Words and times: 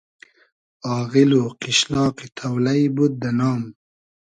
آغیل 0.97 1.31
و 1.41 1.43
قیشلاقی 1.61 2.27
تۉلݷ 2.37 2.81
بود 2.95 3.13
دۂ 3.21 3.31
نام 3.37 3.61